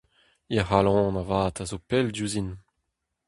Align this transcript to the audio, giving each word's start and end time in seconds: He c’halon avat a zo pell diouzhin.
He 0.51 0.57
c’halon 0.67 1.19
avat 1.21 1.55
a 1.61 1.65
zo 1.69 1.77
pell 1.87 2.07
diouzhin. 2.13 2.49